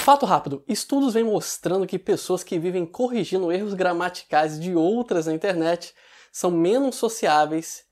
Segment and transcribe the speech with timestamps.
[0.00, 5.34] Fato rápido: estudos vêm mostrando que pessoas que vivem corrigindo erros gramaticais de outras na
[5.34, 5.94] internet
[6.32, 7.82] são menos sociáveis.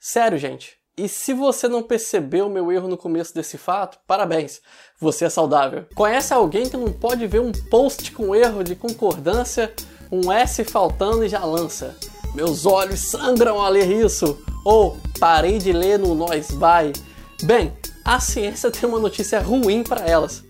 [0.00, 0.80] Sério, gente.
[0.96, 4.60] E se você não percebeu meu erro no começo desse fato, parabéns,
[5.00, 5.86] você é saudável.
[5.94, 9.72] Conhece alguém que não pode ver um post com erro de concordância,
[10.10, 11.96] um S faltando e já lança?
[12.34, 14.42] Meus olhos sangram ao ler isso.
[14.64, 16.92] Ou parei de ler no Nós Vai.
[17.42, 17.72] Bem,
[18.04, 20.44] a ciência tem uma notícia ruim para elas.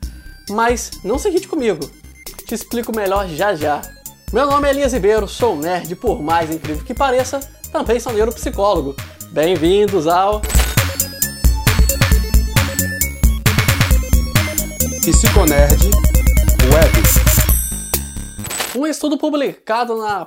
[0.52, 1.90] Mas não se irrite comigo.
[2.46, 3.80] Te explico melhor já já.
[4.30, 7.40] Meu nome é Elias Ribeiro, sou nerd, por mais incrível que pareça,
[7.72, 8.94] também sou neuropsicólogo.
[9.30, 10.42] Bem-vindos ao
[15.00, 15.90] Psiconerd
[16.70, 17.02] Web.
[18.76, 20.26] Um estudo publicado na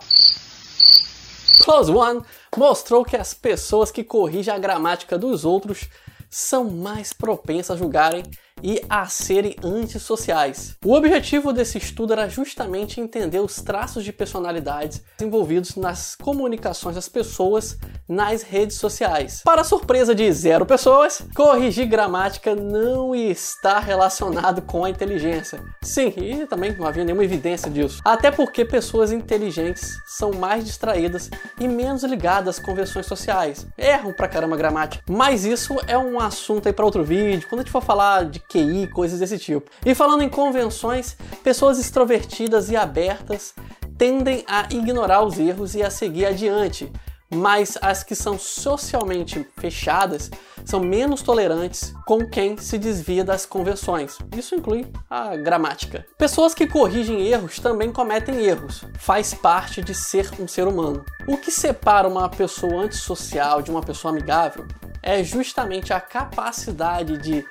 [1.63, 2.21] Plus One
[2.57, 5.87] mostrou que as pessoas que corrigem a gramática dos outros
[6.31, 8.23] são mais propensas a julgarem
[8.63, 10.75] e a serem antissociais.
[10.83, 17.09] O objetivo desse estudo era justamente entender os traços de personalidades envolvidos nas comunicações das
[17.09, 19.41] pessoas nas redes sociais.
[19.43, 25.63] Para surpresa de zero pessoas, corrigir gramática não está relacionado com a inteligência.
[25.81, 28.01] Sim, e também não havia nenhuma evidência disso.
[28.05, 33.65] Até porque pessoas inteligentes são mais distraídas e menos ligadas às convenções sociais.
[33.77, 35.03] Erram pra caramba gramática.
[35.09, 38.44] Mas isso é um assunto aí para outro vídeo, quando a gente for falar de
[38.49, 39.69] QI, coisas desse tipo.
[39.85, 43.53] E falando em convenções, pessoas extrovertidas e abertas
[43.97, 46.91] tendem a ignorar os erros e a seguir adiante,
[47.33, 50.29] mas as que são socialmente fechadas
[50.63, 54.17] são menos tolerantes com quem se desvia das convenções.
[54.35, 56.05] Isso inclui a gramática.
[56.17, 58.83] Pessoas que corrigem erros também cometem erros.
[58.99, 61.03] Faz parte de ser um ser humano.
[61.27, 64.65] O que separa uma pessoa antissocial de uma pessoa amigável
[65.01, 67.45] é justamente a capacidade de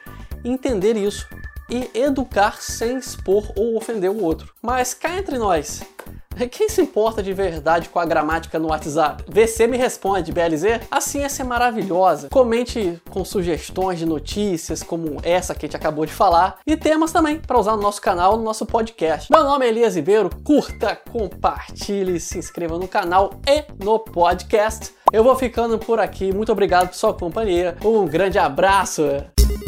[0.44, 1.26] entender isso
[1.70, 4.52] e educar sem expor ou ofender o outro.
[4.62, 5.82] Mas cá entre nós,
[6.50, 9.24] quem se importa de verdade com a gramática no WhatsApp?
[9.28, 10.80] VC me responde, BLZ?
[10.90, 12.28] A ciência é maravilhosa.
[12.28, 17.12] Comente com sugestões de notícias como essa que a gente acabou de falar e temas
[17.12, 19.30] também para usar no nosso canal, no nosso podcast.
[19.30, 24.92] Meu nome é Elias Ribeiro, curta, compartilhe, se inscreva no canal e no podcast.
[25.12, 26.32] Eu vou ficando por aqui.
[26.32, 27.76] Muito obrigado por sua companhia.
[27.84, 29.02] Um grande abraço.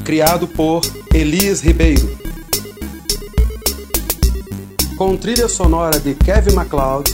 [0.06, 2.17] Criado por Elias Ribeiro.
[4.97, 7.12] Com trilha sonora de Kevin MacLeod.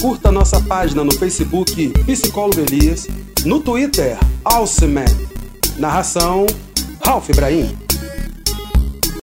[0.00, 3.08] Curta nossa página no Facebook Psicólogo Elias,
[3.44, 5.06] no Twitter Alceman.
[5.76, 6.46] Narração
[7.04, 7.87] Ralph Ibrahim.